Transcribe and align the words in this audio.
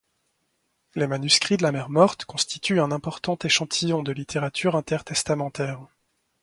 Les 0.95 1.05
manuscrits 1.05 1.57
de 1.57 1.61
la 1.61 1.71
mer 1.71 1.87
Morte 1.87 2.25
constituent 2.25 2.79
un 2.81 2.89
important 2.91 3.37
échantillon 3.43 4.01
de 4.01 4.11
littérature 4.11 4.75
intertestamentaire. 4.75 5.79